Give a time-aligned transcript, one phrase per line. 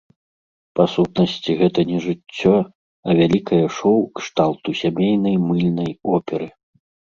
[0.77, 2.55] Па сутнасці, гэта не жыццё,
[3.07, 6.53] а вялікае шоў кшталту сямейнай мыльнай оперы.